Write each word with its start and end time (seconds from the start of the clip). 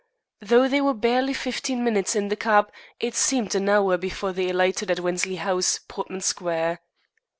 Though 0.41 0.67
they 0.67 0.81
were 0.81 0.95
barely 0.95 1.31
fifteen 1.35 1.83
minutes 1.83 2.15
in 2.15 2.29
the 2.29 2.35
cab, 2.35 2.71
it 2.99 3.13
seemed 3.13 3.53
an 3.53 3.69
hour 3.69 3.97
before 3.97 4.33
they 4.33 4.49
alighted 4.49 4.89
at 4.89 4.99
Wensley 5.01 5.35
House, 5.35 5.79
Portman 5.87 6.21
Square. 6.21 6.79